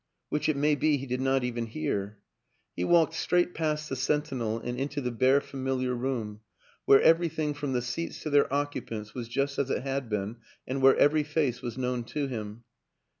[0.29, 2.17] which it may be he did not even hear.
[2.75, 6.39] He walked straight past the sentinel and into the bare fa miliar room
[6.85, 10.37] where everything, from the seats to their occupants, was just as it had been
[10.67, 12.63] and where every face was known to him.